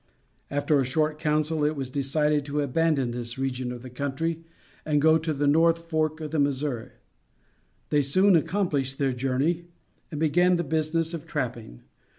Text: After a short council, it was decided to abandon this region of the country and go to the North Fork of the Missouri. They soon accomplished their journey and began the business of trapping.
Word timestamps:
After 0.49 0.79
a 0.79 0.83
short 0.83 1.19
council, 1.19 1.63
it 1.63 1.75
was 1.75 1.91
decided 1.91 2.43
to 2.45 2.61
abandon 2.61 3.11
this 3.11 3.37
region 3.37 3.71
of 3.71 3.83
the 3.83 3.89
country 3.91 4.41
and 4.83 4.99
go 4.99 5.19
to 5.19 5.31
the 5.31 5.45
North 5.45 5.77
Fork 5.91 6.19
of 6.21 6.31
the 6.31 6.39
Missouri. 6.39 6.93
They 7.91 8.01
soon 8.01 8.35
accomplished 8.35 8.97
their 8.97 9.13
journey 9.13 9.65
and 10.09 10.19
began 10.19 10.55
the 10.55 10.63
business 10.63 11.13
of 11.13 11.27
trapping. 11.27 11.83